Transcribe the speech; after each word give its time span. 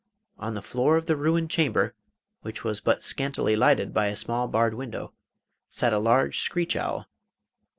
On 0.39 0.55
the 0.55 0.63
floor 0.63 0.97
of 0.97 1.05
the 1.05 1.15
ruined 1.15 1.51
chamber 1.51 1.93
which 2.41 2.63
was 2.63 2.81
but 2.81 3.03
scantily 3.03 3.55
lighted 3.55 3.93
by 3.93 4.07
a 4.07 4.15
small 4.15 4.47
barred 4.47 4.73
window 4.73 5.13
sat 5.69 5.93
a 5.93 5.99
large 5.99 6.39
screech 6.39 6.75
owl. 6.75 7.05